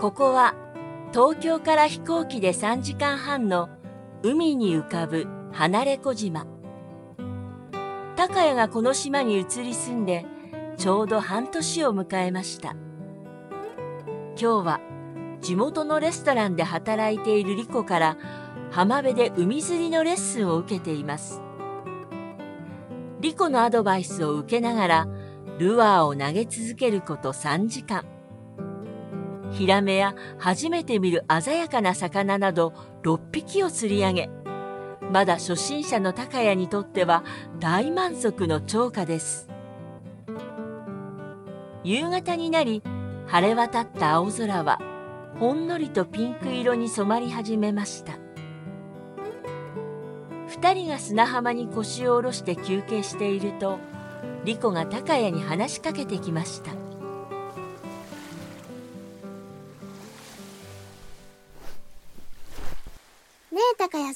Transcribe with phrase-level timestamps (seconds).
[0.00, 0.54] ここは
[1.12, 3.68] 東京から飛行機で3時間半の
[4.22, 6.46] 海に浮かぶ離れ小島。
[8.14, 10.24] 高谷がこの島に移り住んで
[10.76, 12.76] ちょうど半年を迎えました。
[14.40, 14.80] 今日は
[15.40, 18.16] 地元のレストランで働いているリコから
[18.70, 21.42] 浜辺で海釣りのレッスンを受けています。
[23.18, 25.08] リコのアドバイスを受けながら
[25.58, 28.04] ルアーを投げ続けること3時間。
[29.50, 34.30] ヒラメや初めて見る鮮やかな魚など6匹を釣り上げ、
[35.10, 37.24] まだ初心者の高谷にとっては
[37.58, 39.48] 大満足の超過です。
[41.82, 42.82] 夕方になり、
[43.26, 44.78] 晴れ渡った青空は
[45.38, 48.18] ほんのりとピンク色に染まり始めました。
[50.48, 53.78] 二人が砂浜に腰を下ろして休憩していると、
[54.44, 56.87] リコが高谷に話しかけてきました。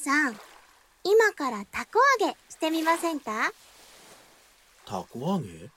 [0.03, 0.37] さん。
[1.05, 3.51] 今からたこ揚げしてみませんか？
[4.85, 5.69] たこ揚げ？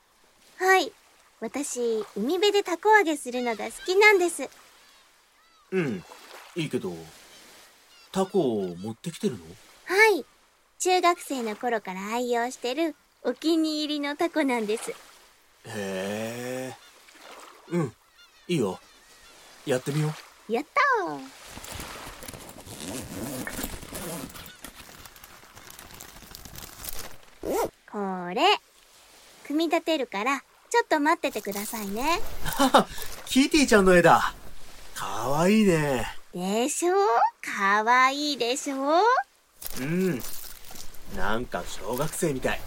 [0.57, 0.91] はい。
[1.39, 4.49] 私、海辺でたこ揚げするのが好きなんです。
[5.71, 6.03] うん、
[6.55, 6.93] いいけど、
[8.11, 9.45] タコを持ってきてるの？
[9.85, 10.25] はい。
[10.79, 14.91] 中学生の頃から愛用してるお気に入りのタコなんです。
[14.91, 14.95] へ
[15.67, 16.75] え。
[17.69, 17.93] うん、
[18.47, 18.79] いいよ。
[19.65, 20.13] やってみよ
[20.49, 20.53] う。
[20.53, 21.19] やったー
[27.97, 28.43] これ、
[29.47, 32.21] 組み立てるから、ちょっと待っててくださいね。
[33.25, 34.35] キティちゃんの絵だ。
[34.93, 36.05] かわいいね。
[36.31, 36.93] でしょ？
[37.41, 39.01] かわいいでしょ？
[39.79, 40.21] うん。
[41.15, 42.61] なんか小学生みたい。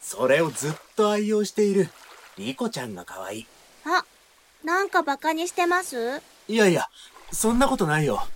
[0.00, 1.90] それをずっと愛用している
[2.38, 3.46] リコちゃんがかわいい。
[3.84, 4.02] あ、
[4.64, 6.22] なんかバカにしてます？
[6.48, 6.88] いやいや、
[7.32, 8.26] そんなことないよ。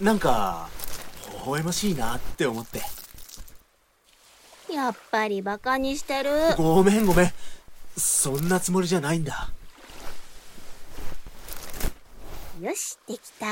[0.00, 0.70] なんか、
[1.44, 2.80] 微笑ましいなって思って。
[4.72, 6.30] やっぱりバカにしてる。
[6.56, 7.32] ごめんごめん。
[7.96, 9.50] そんなつもりじゃないんだ。
[12.60, 13.46] よし、できた。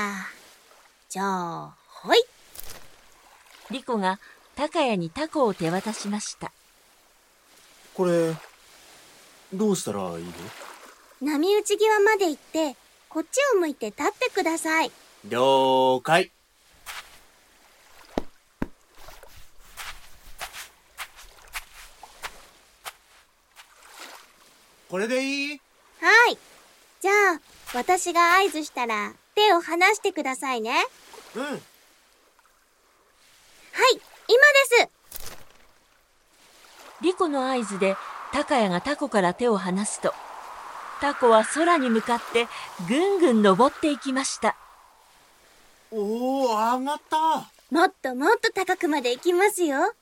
[1.08, 2.22] じゃあ、ほい。
[3.70, 4.20] リコが
[4.54, 6.52] 高谷にタコを手渡しました。
[7.94, 8.34] これ、
[9.52, 10.32] どうしたらいいの？
[11.20, 12.76] 波打ち際まで行って、
[13.08, 14.92] こっちを向いて立ってください。
[15.24, 16.30] 了解。
[24.90, 25.60] これでいい？
[26.00, 26.38] はい。
[27.00, 27.40] じゃあ、
[27.74, 30.84] 私が合図したら手を離してくださいね。
[31.34, 31.42] うん。
[31.44, 31.58] はい、
[33.94, 34.00] 今
[34.78, 34.88] です
[37.02, 37.96] リコの合図で
[38.32, 40.12] 高谷がタコから手を離すと、
[41.00, 42.48] タコは空に向かって
[42.88, 44.56] ぐんぐん登っていきました。
[45.92, 47.50] おお、上がった。
[47.70, 49.94] もっともっと高くまで行きますよ。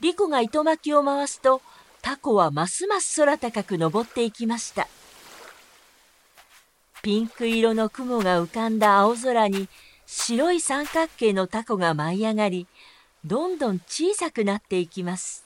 [0.00, 1.62] リコが糸巻きを回すと、
[2.02, 4.88] タコはますます空高く登っていきました。
[7.00, 9.68] ピンク色の雲が浮かんだ青空に
[10.06, 12.66] 白い三角形のタコが舞い上がり、
[13.24, 15.44] どんどん小さくなっていきます。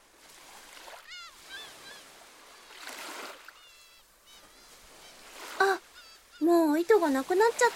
[5.60, 5.78] あ、
[6.44, 7.70] もう糸がなくなっちゃっ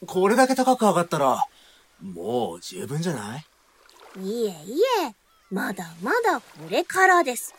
[0.00, 0.06] た。
[0.06, 1.46] これだけ高く上がったら、
[2.02, 3.44] もう十分じゃない？
[4.20, 4.52] いえい
[5.06, 5.14] え、
[5.50, 7.54] まだまだこれからです。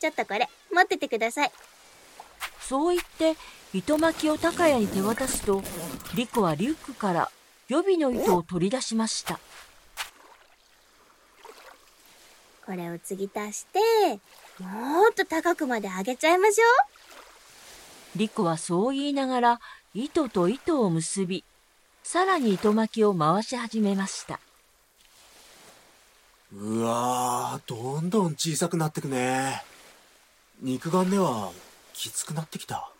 [0.00, 1.52] ちょっとこれ、持っててください。
[2.62, 3.36] そう言って
[3.74, 5.62] 糸巻きを高谷に手渡すと
[6.14, 7.30] リコはリュックから
[7.68, 9.38] 予備の糸を取り出しました。
[12.64, 13.78] これを継ぎ足して
[14.60, 16.64] もっと高くまで上げちゃいましょ
[18.14, 18.18] う。
[18.18, 19.60] リコはそう言いながら
[19.94, 21.44] 糸と糸を結び
[22.02, 24.40] さらに糸巻きを回し始めました。
[26.52, 29.62] うわーどんどん小さくなってくね
[30.62, 31.52] 肉眼では
[31.94, 32.90] きつくなってきた。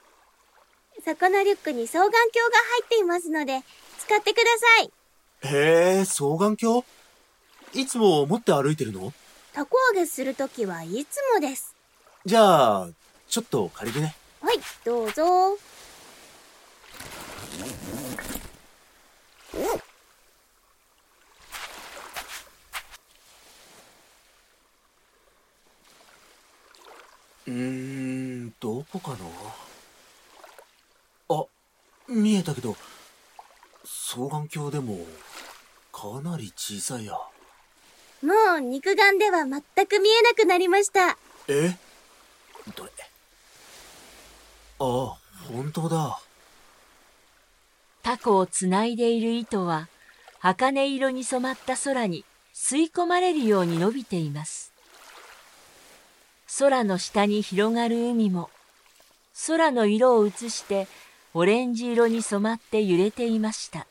[1.05, 3.63] そこのリュックに双眼鏡が入っていますので、
[3.99, 4.91] 使ってください。
[5.55, 6.85] へえ、双眼鏡？
[7.75, 9.13] いつも持って歩いてるの？
[9.53, 11.75] タコ揚げするときはいつもです。
[12.25, 12.89] じゃあ、
[13.29, 14.17] ちょっと借りるね。
[14.41, 15.53] はい、どうぞ。
[15.53, 29.17] うーん、どこかな？
[31.29, 31.45] あ、
[32.09, 32.77] 見えたけど、
[33.85, 35.07] 双眼鏡でも、
[35.93, 37.13] かなり小さいや。
[37.13, 41.17] もう肉眼では全く見えなくなりました。
[41.49, 41.77] え？
[42.77, 42.91] どれ？
[44.79, 45.19] ああ、
[45.49, 46.21] 本当だ。
[48.03, 49.89] タコをつないでいる糸は、
[50.41, 52.25] 茜色に染まった空に
[52.55, 54.73] 吸い込まれるように伸びています。
[56.61, 58.51] 空の下に広がる海も、
[59.47, 60.89] 空の色を映して
[61.33, 63.87] オレンジ色に染まって揺れていました。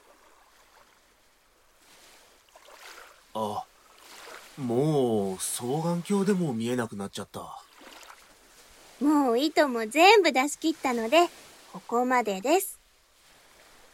[3.34, 3.64] あ、
[4.56, 7.60] もう双眼鏡でも見えなくなっちゃった。
[9.04, 11.28] もう糸も全部出し切ったので、
[11.74, 12.78] ここまでです。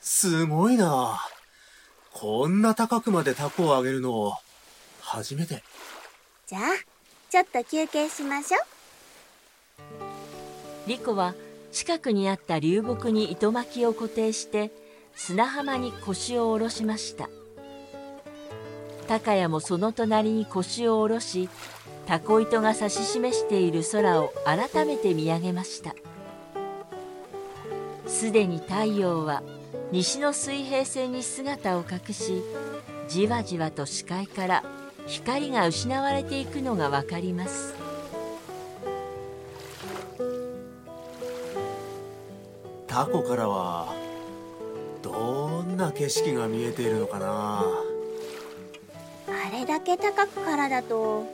[0.01, 1.21] すごいな。
[2.11, 4.33] こんな高くまでタコをあげるの、
[4.99, 5.63] 初めて。
[6.45, 6.94] じゃあ、
[7.35, 8.61] ちょっと休憩しましょう。
[10.87, 11.35] リコは
[11.73, 14.71] 近くにあった流木に糸巻きを固定して
[15.15, 17.27] 砂浜に腰を下ろしました。
[19.09, 21.49] 高谷もその隣に腰を下ろし
[22.07, 25.93] タコ糸が指し示している空を改めて見上げました
[28.07, 29.43] すでに太陽は
[29.91, 32.41] 西の水平線に姿を隠し
[33.07, 34.74] じわじわと視界から
[35.07, 37.73] 光が失われていくのが分かります。
[42.87, 43.93] タコからは
[45.01, 47.65] どんな景色が見えているのかな？
[49.27, 51.25] あれだけ高くからだと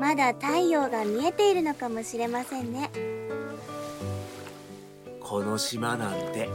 [0.00, 2.90] まだ太陽が見えているのかもしれませんね。
[5.20, 6.48] この島なんて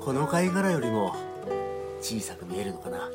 [0.00, 1.14] この貝殻よりも
[2.00, 3.08] 小さく見えるのかな？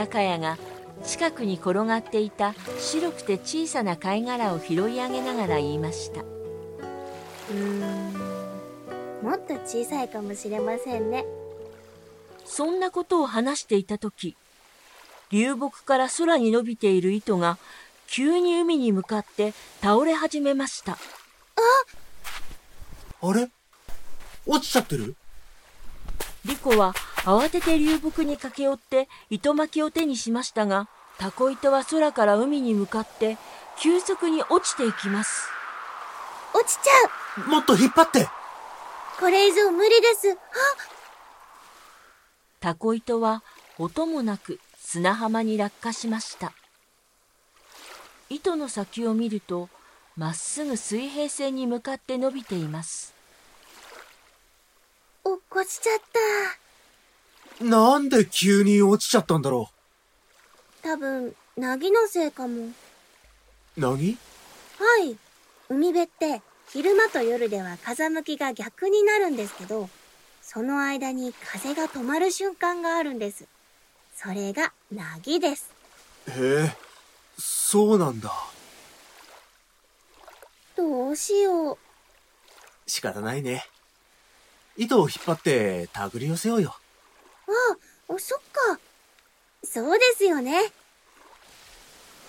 [0.00, 0.56] 高谷が
[1.04, 6.22] 近くに転がっていた白くて小さな貝殻を拾い上げながら言いました。
[6.22, 8.12] うーん。
[9.22, 11.26] もっと小さいかもしれませんね。
[12.46, 14.36] そんなことを話していた時
[15.30, 17.58] 流木から空に伸びている糸が
[18.06, 19.52] 急に海に向かって
[19.82, 20.92] 倒れ始めました。
[20.92, 20.96] あ
[23.20, 23.50] あれ？
[24.46, 25.14] 落ちちゃってる？
[26.46, 26.94] リコは
[27.24, 30.88] 慌てて流木に駆け寄って糸巻きを手にしましたが、
[31.18, 33.36] タコ糸は空から海に向かって
[33.78, 35.48] 急速に落ちていきます。
[36.54, 36.90] 落ちちゃ
[37.46, 37.48] う。
[37.50, 38.26] もっと引っ張って。
[39.18, 40.38] これ以上無理です。
[42.58, 43.42] タコ糸は
[43.78, 46.52] 音もなく砂浜に落下しました。
[48.30, 49.68] 糸の先を見ると
[50.16, 53.14] まっすぐ水平線に向かって伸びています。
[55.24, 56.69] 落っこちちゃった
[57.60, 59.70] なんで急に落ちちゃったんだろ
[60.82, 60.82] う？
[60.82, 62.68] 多分ナギのせいかも
[63.76, 64.16] ナギ
[64.78, 65.16] はい
[65.68, 69.88] 海辺って昼間と夜では風向きが逆になるんですけど
[70.42, 73.46] その間に風が止まる瞬間があるんです
[74.16, 75.70] それがなぎです。
[76.28, 76.76] へえ、
[77.38, 78.30] そうなんだ。
[80.76, 81.78] どうしよう。
[82.86, 83.64] 仕方ないね。
[84.76, 86.76] 糸を引っ張って手繰り寄せようよ。
[87.50, 88.80] ああ、そっか。
[89.64, 90.72] そうですよね。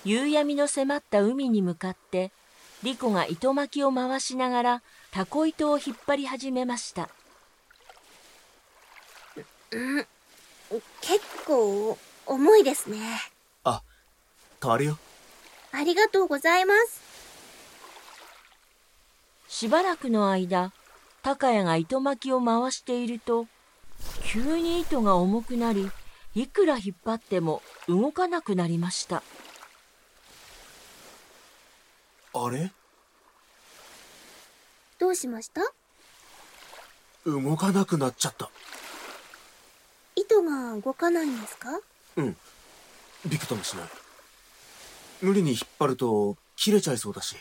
[0.04, 2.32] 夕闇の迫った海に向かって、
[2.84, 7.10] リコが糸巻きを回しながらタコ糸を引っ張り始めました。
[9.72, 10.06] うん、
[11.02, 12.98] 結構重いですね。
[13.64, 13.84] あ、
[14.62, 14.98] 変わるよ。
[15.72, 17.00] ありがとうございます。
[19.48, 20.74] しばらくの間、
[21.22, 23.48] 高谷が糸巻きを回していると、
[24.24, 25.90] 急に糸が重くなり、
[26.36, 29.24] いくら引っ張っても動かなくなりました。
[32.34, 32.72] あれ？
[35.00, 35.62] どうしました？
[37.26, 38.50] 動かなくなっちゃった。
[40.16, 41.70] 糸が動かないんですか？
[42.16, 42.38] うん。
[43.28, 43.86] びくともしない。
[45.22, 47.36] 無理に引っ張ると切れちゃいそうだし。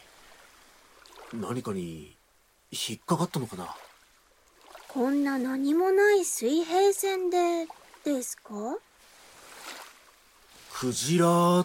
[1.32, 2.16] 何かに
[2.72, 3.74] 引っかかったのかな？
[4.92, 7.66] こんな何もない水平線で
[8.04, 8.52] ですか？
[10.72, 11.64] クジラ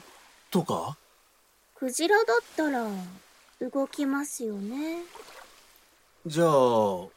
[0.51, 0.98] とか？
[1.75, 2.88] クジラだったら
[3.72, 5.03] 動きますよね。
[6.27, 7.08] じゃあ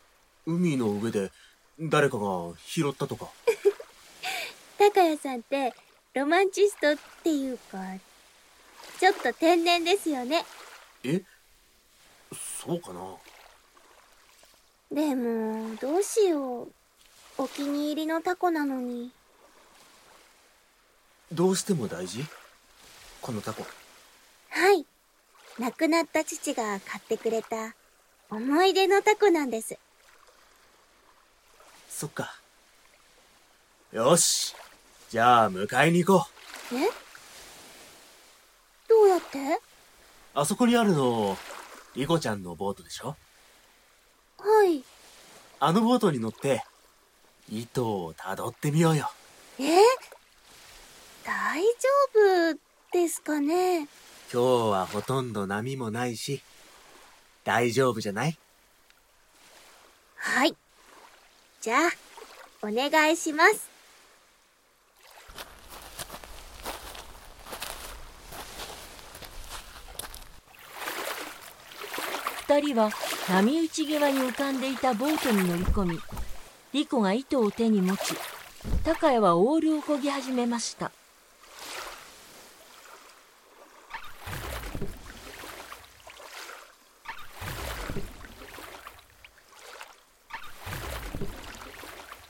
[0.47, 1.31] 海の上で
[1.79, 3.29] 誰かが拾ったとか？
[4.79, 5.75] 高谷さんって
[6.15, 7.79] ロマンチストっていうか、
[8.99, 10.45] ちょっと天然ですよね。
[11.05, 11.23] え？
[12.65, 13.01] そうかな
[14.91, 16.73] でも、どうしよう。
[17.37, 19.11] お気に入りのタコなのに。
[21.31, 22.25] どうしても大事？
[23.21, 23.67] このタコ。
[24.49, 24.87] はい。
[25.59, 27.75] 亡くなった父が買ってくれた
[28.31, 29.77] 思い出のタコなんです。
[31.91, 32.35] そっか。
[33.93, 34.55] よし。
[35.11, 36.27] じゃあ、迎えに行こ
[36.73, 36.77] う。
[36.77, 36.89] え？
[38.89, 39.61] どうやって？
[40.35, 41.37] あそこにあるの、
[41.95, 43.17] リコちゃんのボートでしょ？
[44.39, 44.83] はい。
[45.61, 46.63] あのボートに乗って、
[47.51, 49.11] 糸をたどってみようよ。
[49.59, 49.65] え？
[51.25, 51.69] 大丈
[52.55, 52.59] 夫
[52.93, 53.81] ですかね？
[53.81, 53.89] 今
[54.31, 54.41] 日
[54.71, 56.43] はほとんど波もないし、
[57.45, 58.39] 大丈夫じゃない？
[60.17, 60.55] はい。
[61.61, 61.91] じゃあ、
[62.63, 63.78] お願いします。
[72.49, 72.89] 二人は
[73.29, 75.99] 波打ち際に浮かんでいたボートに乗り込み
[76.73, 78.15] リコが糸を手に持ち
[78.85, 80.91] 高谷はオールを漕ぎ始めました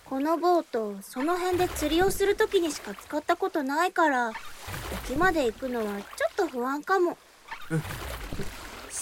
[0.04, 4.32] このボート、その辺で釣りをするときにしか使ったことないから、
[5.04, 5.92] 沖まで行くのはちょ
[6.32, 7.16] っと不安かも。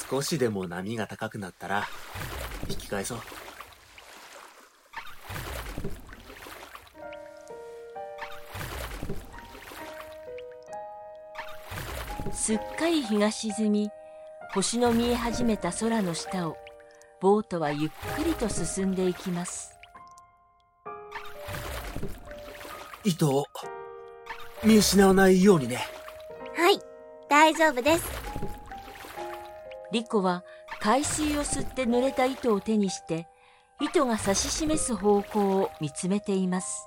[0.08, 1.84] 少しでも波が高くなったら、
[2.68, 3.18] 引き返そう。
[12.32, 13.90] すっかり日が沈み
[14.54, 16.56] 星の見え始めた空の下を
[17.20, 19.76] ボートはゆっくりと進んでいきます
[23.02, 23.46] 糸を
[24.62, 25.78] 見失わないようにね。
[26.56, 26.80] はい、
[27.28, 28.04] 大丈夫です。
[29.96, 30.44] リコは
[30.78, 33.26] 海水を吸って濡れた糸を手にして
[33.80, 36.86] 糸が指し示す方向を見つめています。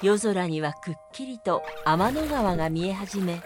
[0.00, 3.42] 夜空にはくっきりと天の川が見え始め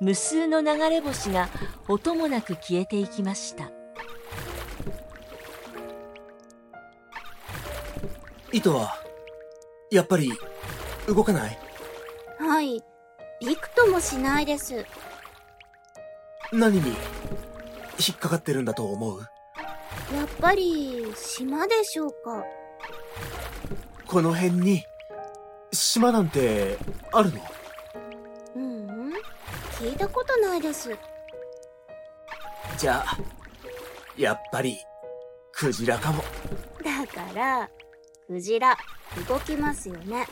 [0.00, 1.50] 無数の流れ星が
[1.88, 3.70] 音もなく消えていきました。
[8.50, 8.96] 糸は、
[9.90, 10.32] やっぱり、
[11.06, 11.58] 動かない？
[12.38, 12.82] はい、
[13.40, 14.86] びくともしないです。
[16.52, 16.88] 何に、
[17.98, 19.20] 引っかかってるんだと思う？
[20.14, 22.44] やっぱり、島でしょうか。
[24.06, 24.84] この辺に、
[25.72, 26.76] 島なんて、
[27.12, 27.40] あるの？
[28.56, 29.12] うんうん、
[29.78, 30.90] 聞いたことないです。
[32.76, 33.18] じゃあ、
[34.16, 34.76] やっぱり、
[35.52, 36.24] クジラかも。
[36.82, 37.70] だから、
[38.26, 38.76] クジラ、
[39.28, 40.26] 動きますよね。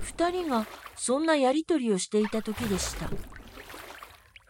[0.00, 3.08] 二人がそんなやりとりをしていた時でした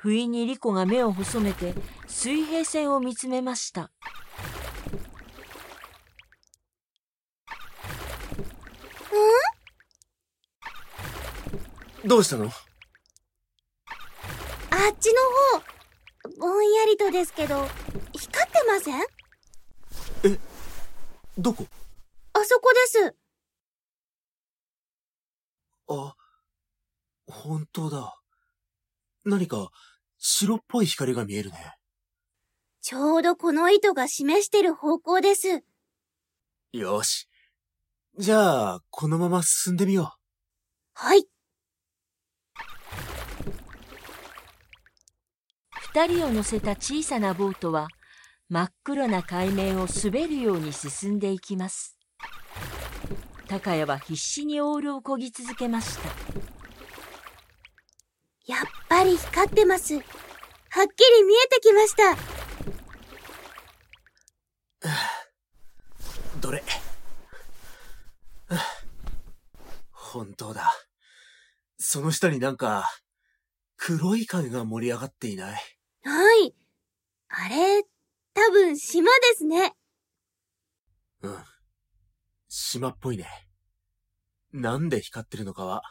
[0.04, 1.72] 不意にリコが目を細めて
[2.06, 3.90] 水平線を見つめました。
[12.04, 12.44] どうしたの？
[12.44, 12.52] あっ
[15.00, 15.22] ちの
[15.58, 17.66] 方、ぼんやりとですけど、
[18.12, 20.38] 光ってません？
[21.38, 21.66] どこ？
[22.34, 23.16] あそこです。
[25.88, 26.14] あ、
[27.26, 28.20] 本当だ。
[29.24, 29.70] 何か、
[30.26, 31.74] 白っぽい光が見えるね。
[32.80, 35.62] ちょうどこの糸が示してる方向です。
[36.72, 37.28] よし。
[38.16, 40.14] じゃあ、このまま進んでみよ
[40.94, 41.26] はい。
[45.92, 47.88] 二人を乗せた小さなボートは
[48.48, 51.98] 真っ黒な海面を滑るように進んでいきます
[53.46, 56.53] 高谷は必死にオールを漕ぎ続けました
[58.46, 58.60] やっ
[58.90, 59.94] ぱり光ってます。
[59.94, 60.08] はっき
[61.18, 62.12] り見えてきました。
[62.12, 62.16] う。
[66.40, 66.62] どれ？
[68.48, 68.84] は あ
[69.90, 70.70] 本当だ。
[71.78, 72.84] その下になんか、
[73.76, 75.60] 黒い影が盛り上がっていない？
[76.02, 76.54] はい。
[77.28, 77.82] あれ、
[78.34, 79.74] 多分島ですね。
[81.22, 81.44] うん。
[82.48, 83.26] 島っぽいね。
[84.52, 85.82] なんで光ってるのかは、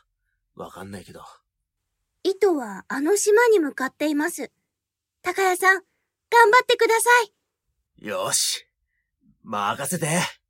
[0.55, 1.23] わかんないけど。
[2.23, 4.51] 糸はあの島に向かっています。
[5.21, 7.09] 高谷さん、頑張ってくださ
[8.01, 8.07] い。
[8.07, 8.65] よし。
[9.43, 10.43] 任せて。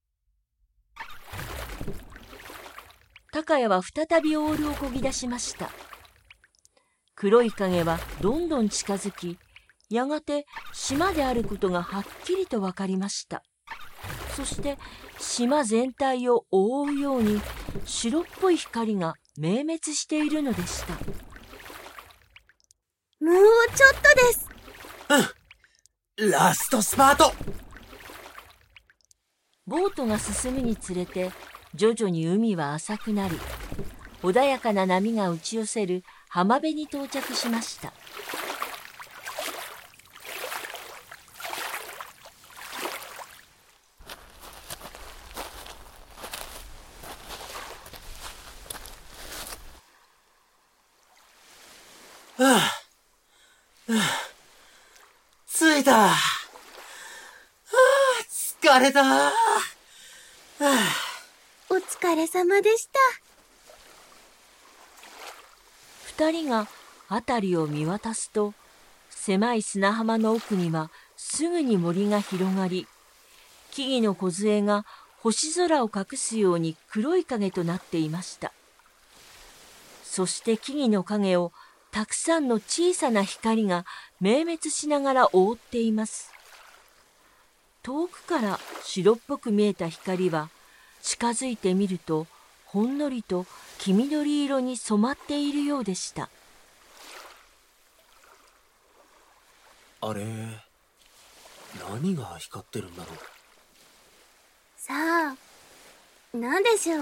[3.34, 5.72] 高谷は再びオールを漕ぎ出しました
[7.16, 9.40] 黒い影はどんどん近づき
[9.90, 13.42] やがて島であることがはっきりと分かりました
[14.36, 14.78] そして
[15.18, 17.42] 島全体を覆うように
[17.86, 20.94] 白っぽい光が明滅しているのでした
[23.24, 23.36] もう
[23.74, 26.30] ちょっとです。
[26.30, 27.34] ラストスパート。
[29.66, 31.32] ボートが進むにつれて
[31.74, 33.40] 徐々に海は浅くなり
[34.22, 37.94] 穏やかな波が打ち寄せる浜辺に到着しました。
[52.36, 54.00] はあ、はあ、
[55.46, 55.92] 着いた。
[55.92, 56.16] はあ、
[58.64, 59.32] 疲疲れたは
[60.62, 60.80] あ、
[61.70, 63.00] お疲れ様でした。
[66.06, 66.68] 二人が
[67.10, 68.54] 辺りを見渡すと、
[69.10, 72.88] 狭い砂浜の奥にはすぐに森が広がり、
[73.72, 74.86] 木々の梢が
[75.20, 78.54] 星空を隠すように黒い影となっていました。
[80.04, 81.52] そして木々の影を
[81.94, 83.86] たくさんの小さな光が
[84.20, 86.34] 明滅しながら覆っています。
[87.84, 90.50] 遠くから白っぽく見えた光は
[91.04, 92.26] 近づいてみると
[92.66, 93.46] ほんのりと
[93.78, 96.30] 黄緑色に染まっているようでした。
[100.02, 100.26] あれ、
[101.92, 103.18] 何が光ってるんだろう？
[104.78, 105.36] さあ、
[106.34, 106.98] 何でしょ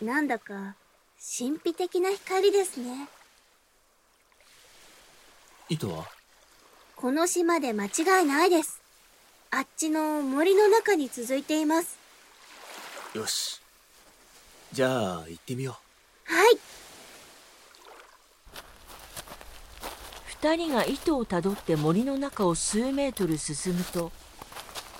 [0.00, 0.04] う？
[0.04, 0.74] なんだか
[1.18, 3.08] 神秘的な光ですね。
[5.68, 6.04] 糸は？
[6.96, 8.80] この島で間違いないです。
[9.50, 11.98] あっちの森の中に続いています。
[13.14, 13.60] よし。
[14.72, 15.78] じゃあ行ってみよ
[16.28, 16.32] う。
[16.32, 16.58] はい。
[20.26, 24.12] 二人が糸をたどって森の中を数メートル進むと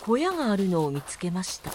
[0.00, 1.70] 小屋があるのを見つけました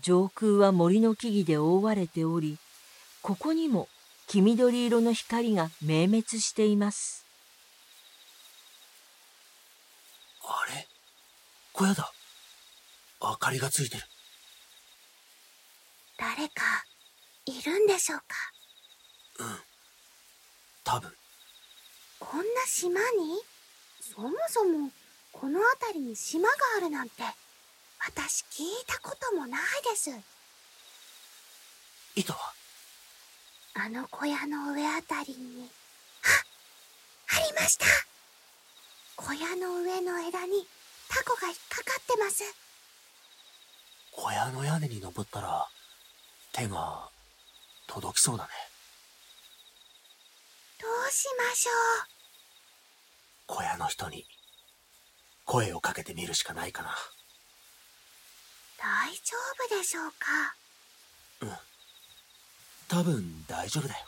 [0.00, 2.56] 上空は森の木々で覆われており
[3.20, 3.88] ここにも
[4.28, 7.23] 黄緑色の光が明滅しています
[10.46, 10.88] あれ？
[11.72, 12.12] 小屋だ。
[13.20, 14.02] 明かりがついてる。
[16.18, 16.84] 誰か
[17.46, 18.24] いるんでしょうか？
[19.40, 19.58] うん。
[20.84, 21.12] 多分。
[22.20, 23.42] こんな島に？
[24.00, 24.90] そもそも
[25.32, 27.22] この辺りに島があるなんて
[28.06, 29.60] 私聞いたこともない
[29.90, 30.10] です。
[32.14, 32.38] 糸は？
[33.74, 35.68] あの小屋の上あたりに。
[36.22, 37.86] あありました
[39.16, 40.66] 小屋の上の枝に
[41.08, 42.42] タコが引っかかってます
[44.12, 45.66] 小屋の屋根に登ったら
[46.52, 47.08] 手が
[47.86, 48.50] 届きそうだね
[50.80, 52.06] どうしましょう
[53.46, 54.24] 小屋の人に
[55.44, 56.94] 声をかけてみるしかないかな。
[58.78, 59.36] 大丈
[59.68, 60.56] 夫でしょうか？
[61.42, 61.56] うん。
[62.88, 64.06] 多分大丈夫だよ。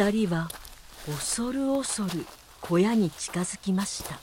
[0.00, 0.48] 二人は
[1.04, 2.24] 恐る恐る
[2.62, 4.18] 小屋に近づきました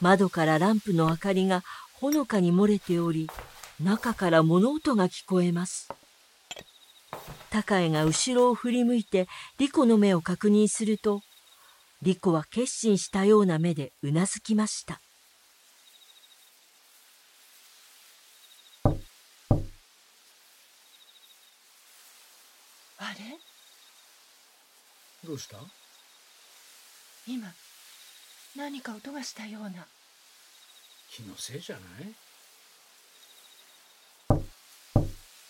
[0.00, 3.28] 窓からランプの明かりがほのかに漏れており
[3.82, 5.88] 中から物音が聞こえます
[7.50, 9.26] 高江が後ろを振り向いて
[9.58, 11.22] リコの目を確認すると、
[12.02, 15.00] リコは決心したような目でうなずきました。
[22.98, 23.38] あれ
[25.23, 25.56] どうした？
[27.26, 27.52] 今、
[28.56, 29.86] 何か音がしたような。
[31.10, 32.14] 気のせいじゃない？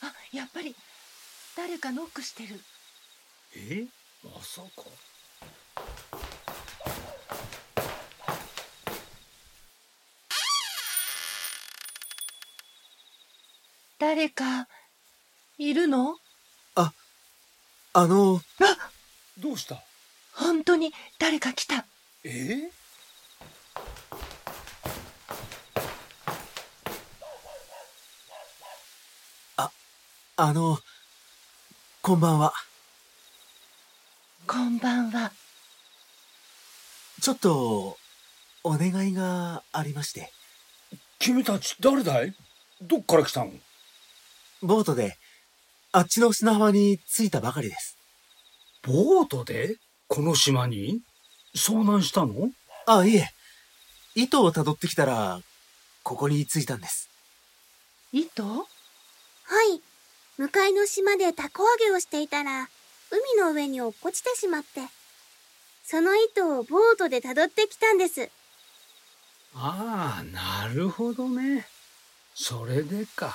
[0.03, 0.75] あ、やっぱり
[1.57, 2.61] 誰かノックしてる。
[3.57, 3.87] え？
[4.25, 4.85] まさか。
[13.99, 14.69] 誰か
[15.57, 16.17] いるの？
[16.75, 16.93] あ
[17.95, 18.91] あのあ
[19.39, 19.83] どうした？
[20.33, 21.85] 本当に誰か来た
[22.23, 22.71] え？
[29.57, 29.71] あ
[30.37, 30.79] あの
[32.01, 32.53] こんばんは。
[34.47, 35.33] こんばんは。
[37.21, 37.97] ちょっと、
[38.63, 40.31] お願いがありまして。
[41.19, 42.35] 君たち誰だい？
[42.83, 43.53] どっから来たの？
[44.63, 45.17] ボートで、
[45.93, 47.94] あっちの砂浜に着いたばかりです。
[48.87, 49.77] ボートで？
[50.09, 51.01] この島に？
[51.57, 52.51] 遭難したの？
[52.87, 53.31] あ、いえ。
[54.15, 55.41] 糸を辿ってきたら、
[56.03, 57.09] ここに着いたんです。
[58.13, 58.45] 糸？
[58.45, 58.65] は
[59.75, 59.81] い。
[60.37, 62.69] 向かいの島でタコ揚げをしていたら、
[63.11, 64.81] 海の上に落っこちてしまって、
[65.85, 68.31] その糸をボートで辿ってきたんです。
[69.55, 71.67] ああ、なるほどね。
[72.35, 73.35] それでか。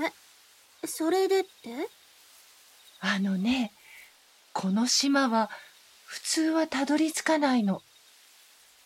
[0.00, 1.88] え、それでって？
[3.00, 3.72] あのね、
[4.52, 5.50] この島は
[6.06, 7.82] 普通はたどり着かないの。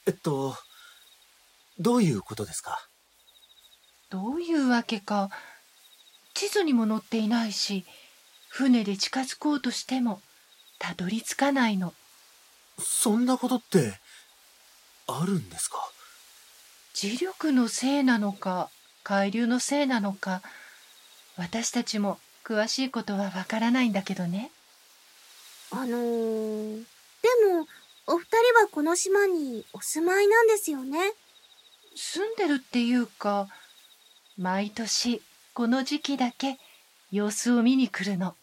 [0.07, 0.55] えっと、
[1.79, 2.79] どういうことですか？
[4.11, 5.31] どういうわけか、
[6.35, 7.85] 地図にも載っていないし
[8.49, 10.21] 船で近づこうとしても
[10.79, 11.95] たどり着かないの。
[12.79, 13.95] そんなことって
[15.07, 15.79] あるんですか？
[16.95, 18.69] 磁力のせいなのか
[19.03, 20.43] 海流のせいなのか
[21.37, 24.51] 私たちも詳しいことはわからないんだけどね
[25.77, 27.67] あのー、でも、
[28.07, 30.99] お二人はこの島にお住まいなんですよね？
[31.97, 33.49] 住んでるっていうか
[34.37, 36.59] 毎年この時期だけ
[37.11, 38.35] 様子を見に来るの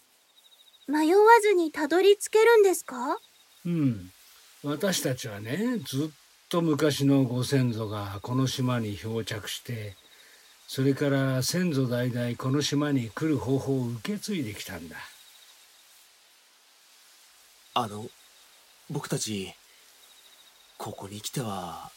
[0.88, 3.18] 迷わずにたどり着けるんですか？
[3.66, 4.12] うん。
[4.64, 6.10] 私たちはね、ずっ
[6.50, 9.96] と昔のご先祖がこの島に漂着して、
[10.68, 14.96] それから先祖代々この島に来る方法を受け継いできたんだ。
[17.74, 18.06] あの、
[18.90, 19.54] 僕たち、
[20.78, 21.92] ここに来ては、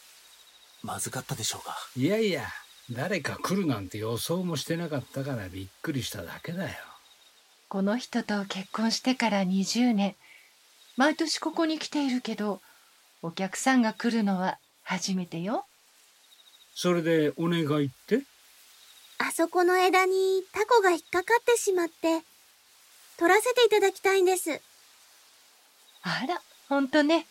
[0.83, 1.75] まずかったでしょうか？
[1.97, 2.47] いやいや、
[2.91, 6.69] 誰か来るなんて予想もしてなかったからびっくりしただけだよ。
[7.67, 10.15] この人と結婚してから20年
[10.95, 12.61] 毎年ここに来ているけど
[13.23, 15.65] お客さんが来るのは初めてよ
[16.75, 18.21] それでお願いって？
[19.17, 22.21] あそこの枝にタコが引っかかってしまって、
[23.17, 24.61] 取らせていただきたいんです。
[26.07, 26.39] あら
[26.69, 27.25] ほんとね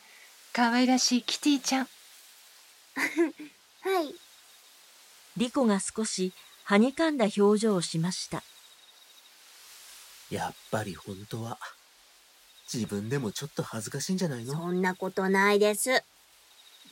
[0.52, 1.88] 可愛らしいキティちゃん
[3.82, 4.14] はい。
[5.37, 6.32] リコが少し
[6.64, 8.42] はにかんだ表情をしました。
[10.30, 11.58] やっぱり本当は、
[12.72, 14.54] 自分でもちょっと恥ずかしいんじゃないの？
[14.54, 16.02] そんなことないです。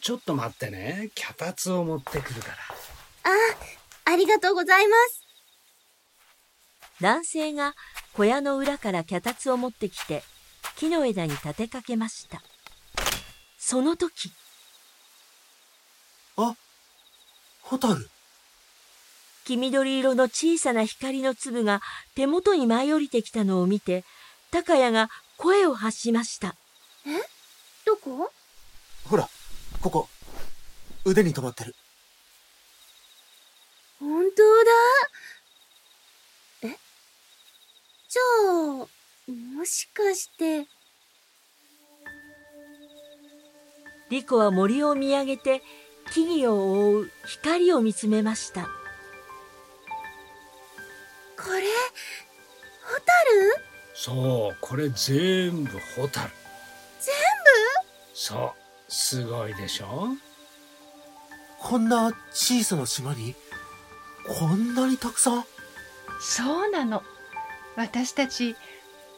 [0.03, 1.11] ちょっと待ってね。
[1.14, 2.57] 脚立を持ってくるから。
[4.05, 5.25] ありがとうございます。
[7.01, 7.75] 男性が
[8.12, 10.23] 小屋の裏から脚立を持ってきて
[10.77, 12.43] 木の枝に立てかけました。
[13.59, 14.33] その時、
[16.37, 16.55] あ、
[17.63, 18.11] ホタル。
[19.45, 21.81] 黄緑色の小さな光の粒が
[22.15, 24.05] 手元に舞い降りてきたのを見て、
[24.51, 26.57] 高谷が声を発しました。
[27.85, 28.33] どこ？
[29.09, 29.29] ほら、
[29.81, 30.09] ここ。
[31.05, 31.75] 腕に止まってる。
[33.99, 34.71] 本当だ。
[36.63, 36.79] え？
[38.09, 38.23] じゃ
[38.83, 38.87] あ、
[39.33, 40.66] もしかして、
[44.11, 45.62] リコは森を見上げて
[46.12, 48.62] 木々を覆う光を見つめました。
[48.62, 48.68] こ
[51.49, 51.62] れ、
[52.85, 53.55] ホタル？
[53.95, 56.31] そう、これ全部ホタル。
[57.01, 57.14] 全
[58.14, 58.55] そ
[58.88, 60.09] う、すごいでしょ？
[61.59, 63.35] こんな小さな島に、
[64.38, 65.45] こんなにたくさん？
[66.21, 67.03] そうなの。
[67.75, 68.55] 私たち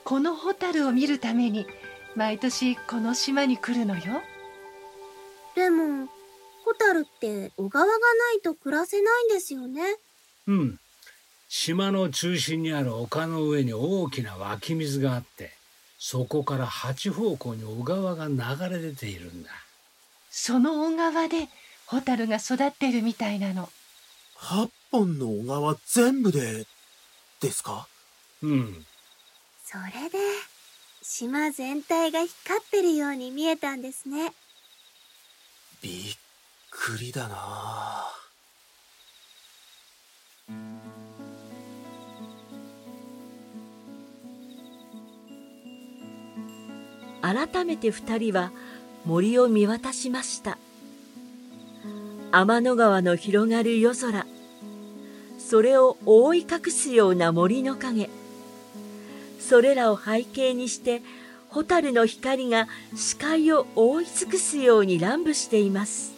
[0.04, 1.66] このホタルを見るために
[2.14, 4.22] 毎年この島に来るのよ
[5.56, 6.06] でも、
[6.64, 7.98] ホタルって小川がな
[8.38, 9.82] いと暮らせないんですよね。
[10.46, 10.80] うん。
[11.48, 15.52] 島の中心にある丘の上に大きな湧き水があって、
[15.98, 18.34] そこから八方向に小川が流
[18.68, 19.50] れ出ているんだ。
[20.30, 21.48] その小川で
[21.86, 23.70] ホタルが育ってるみたいなの
[24.36, 26.66] 八本の小川全部で、
[27.40, 27.86] ですか？
[28.42, 28.84] うん。
[29.74, 30.18] それで、
[31.02, 34.32] 島全体が光ってるように見えたんですね。
[35.82, 35.92] びっ
[36.70, 37.34] くりだな
[47.20, 48.52] あ改めて二人は
[49.04, 50.56] 森を見渡しました。
[52.30, 54.24] 天の川の広がる夜空、
[55.36, 58.08] それを覆い隠すような森の影、
[59.44, 61.02] それらを背景にして、
[61.50, 66.14] 蛍の光が視界を覆い尽くすように乱舞しています。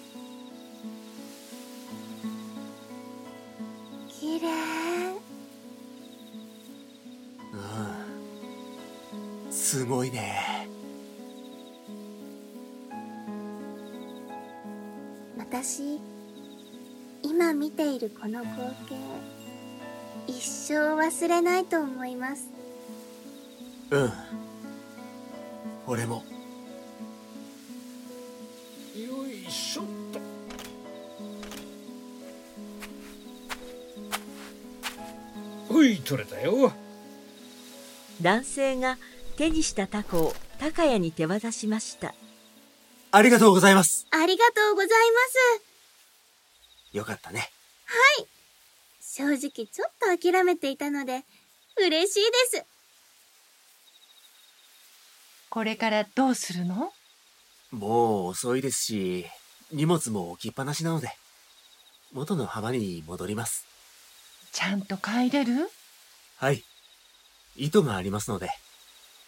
[4.08, 4.48] 綺麗。
[7.52, 9.52] うん。
[9.52, 10.68] すごいね。
[15.36, 16.00] 私、
[17.22, 18.96] 今見ているこの光景、
[20.28, 22.55] 一生忘れないと思います。
[23.90, 24.12] うん。
[25.86, 26.24] 俺も。
[28.96, 30.20] よいしょっと。
[35.72, 36.72] ほい、取れたよ。
[38.22, 38.98] 男性が
[39.36, 42.14] 手にしたタコを高谷に手渡しました。
[43.12, 44.06] ありがとうございます。
[44.10, 44.94] ありがとうございま
[45.60, 46.96] す。
[46.96, 47.50] よかったね。
[49.00, 51.24] 正直ちょっと諦めていたので、
[51.78, 52.75] 嬉しいです。
[55.56, 56.92] これからどうするの？
[57.70, 59.24] もう遅いですし、
[59.72, 61.08] 荷物も置きっぱなしなので、
[62.12, 63.64] 元の浜に戻ります。
[64.52, 65.70] ちゃんと帰れる？
[66.36, 66.62] はい。
[67.56, 68.50] 糸がありますので、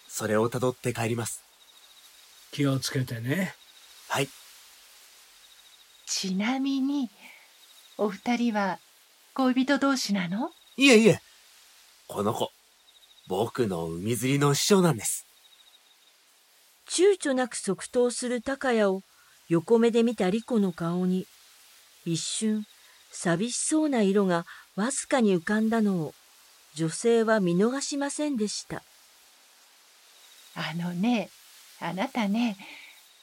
[0.07, 1.43] それを辿って帰ります。
[2.53, 3.55] 気をつけてね。
[4.11, 4.29] はい。
[6.05, 7.09] ちなみに
[7.97, 8.79] お二人は
[9.33, 10.51] 恋人同士なの？
[10.77, 11.23] いえいえ。
[12.07, 12.51] この子、
[13.29, 15.25] 僕の海釣りの師匠なんです。
[16.89, 19.03] 躊躇なく即答する高谷を
[19.49, 21.27] 横目で見た莉子の顔に、
[22.05, 22.67] 一瞬、
[23.11, 24.47] 寂しそうな色が
[24.77, 26.15] わずかに浮かんだのを、
[26.75, 28.83] 女性は見逃しませんでした。
[30.55, 31.31] あのね、
[31.81, 32.57] あなたね、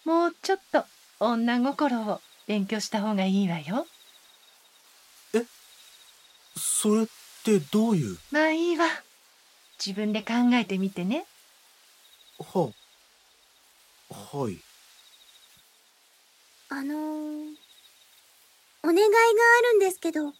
[0.04, 0.86] もうちょっと
[1.20, 3.88] 女心を勉強した方がいいわよ。
[5.34, 5.44] え？
[6.56, 7.08] それっ
[7.44, 8.18] てどういう？
[8.32, 8.86] まあいいわ。
[9.84, 11.26] 自分で考えてみてね。
[12.40, 12.72] は、
[14.16, 14.58] はい。
[16.70, 16.98] あのー、
[18.84, 20.34] お願いがあるんですけど。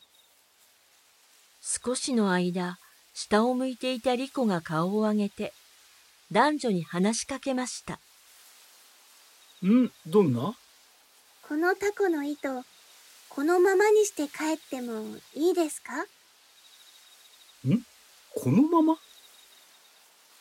[1.62, 2.80] 少しの間、
[3.14, 5.54] 下を向いていたリコが顔を上げて、
[6.32, 8.00] 男女に話しかけました。
[9.66, 9.92] ん？
[10.08, 10.56] どんな？
[11.48, 12.64] このタコの糸、
[13.30, 16.04] このままにして帰ってもいいですか？
[17.68, 17.86] ん？
[18.36, 18.98] このまま？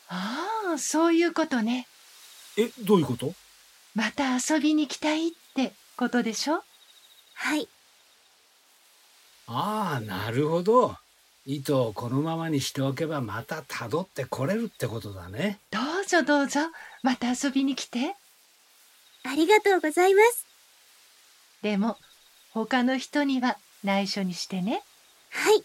[0.07, 1.87] ああ、そういうことね。
[2.57, 3.33] え、どういうこと？
[3.95, 6.63] また遊びに来たいってことでしょ？
[7.33, 7.67] はい。
[9.47, 10.95] ああ、なるほど。
[11.45, 15.59] 糸をこのままにしておけばまたたどってこれるってことだね。
[15.69, 16.61] どうぞどうぞ、
[17.03, 18.15] また遊びに来て。
[19.23, 20.45] ありがとうございます。
[21.61, 21.97] でも、
[22.51, 24.81] 他の人には内緒にしてね。
[25.29, 25.63] はい。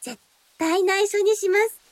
[0.00, 0.18] 絶
[0.58, 1.83] 対内緒にします。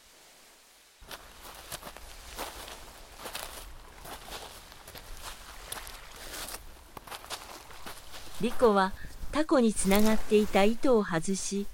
[8.43, 8.93] リコは
[9.31, 11.69] タコにつながっていた糸を外し、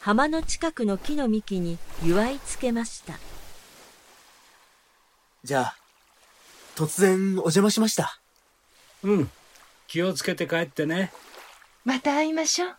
[0.00, 3.14] 浜の近くの木の幹に祝いつけました。
[5.44, 5.76] じゃあ、
[6.74, 8.18] 突然お邪魔しました。
[9.04, 9.30] うん。
[9.86, 11.12] 気をつけて帰ってね。
[11.84, 12.68] また会いましょう。
[12.68, 12.78] はい。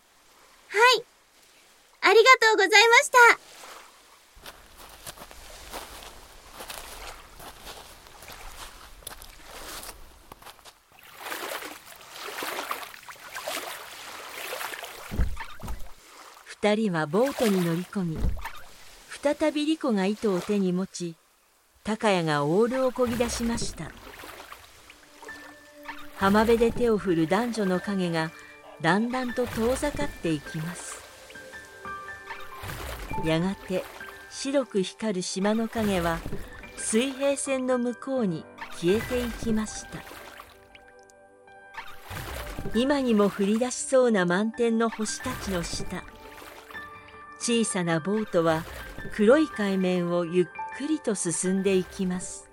[2.01, 3.62] ありがとうございました。
[16.63, 18.17] 二人はボートに乗り込み、
[19.21, 21.15] 再びリコが糸を手に持ち、
[21.83, 23.91] 高谷がオールをこぎ出しました。
[26.15, 28.31] 浜辺で手を振る男女の影が
[28.79, 31.03] だんだんと遠ざかっていきます。
[33.25, 33.83] やがて
[34.29, 36.19] 白く光る島の影は
[36.77, 38.45] 水平線の向こうに
[38.79, 40.01] 消えていきました。
[42.73, 46.01] 今にも降り出しそうな満天の星たちの下
[47.43, 48.63] 小さなボートは
[49.13, 50.45] 黒い海面をゆっ
[50.77, 52.49] くりと進んでいきます。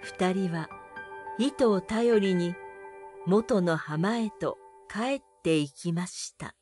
[0.00, 0.68] 二人は
[1.38, 2.56] 糸を頼りに
[3.24, 4.58] 元の浜へと
[4.92, 6.56] 帰っていきました。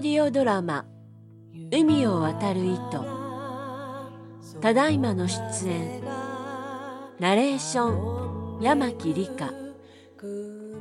[0.00, 0.86] オーディオドラマ
[1.70, 3.04] 「海を渡る糸」
[4.62, 6.00] ただいまの出演。
[7.18, 9.52] ナレーション山木理香。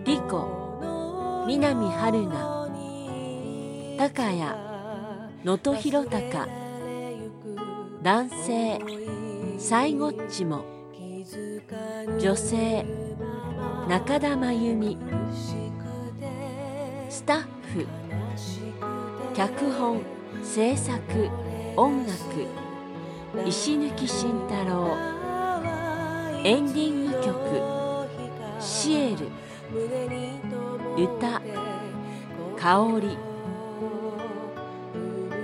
[0.06, 3.98] 莉子南春菜。
[3.98, 4.40] 高谷
[5.44, 6.50] 能登弘隆。
[8.02, 8.80] 男性
[9.58, 10.64] 西ゴッチも。
[12.22, 12.86] 女性
[13.90, 14.98] 中田真由美。
[17.10, 17.40] スタッ
[17.74, 17.86] フ
[19.40, 20.02] 脚本
[20.44, 20.94] 制作
[21.78, 22.12] 音楽
[23.50, 24.98] 石抜慎太郎
[26.44, 27.62] エンディング曲
[28.60, 29.30] 「シエル」
[31.02, 31.42] 歌
[32.60, 33.18] 「香り」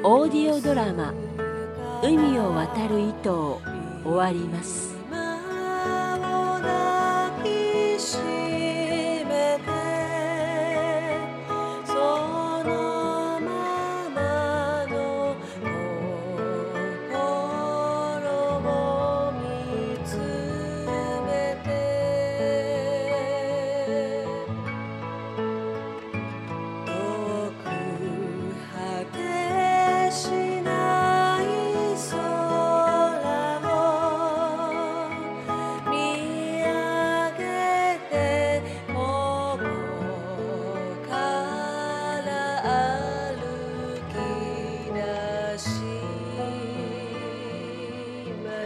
[0.04, 1.14] オーディオドラマ
[2.04, 3.62] 「海を渡る糸」を
[4.04, 4.95] 終わります。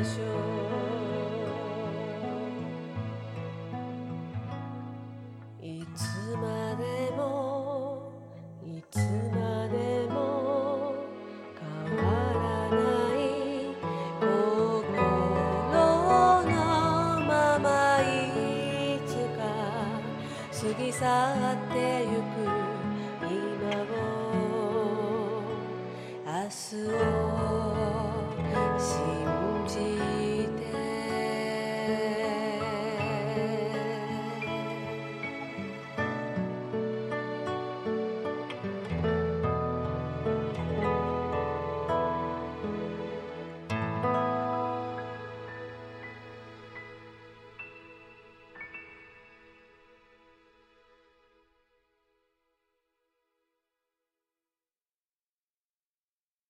[0.04, 0.49] special.